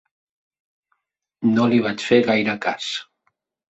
[1.59, 2.93] No li vaig fer gaire cas.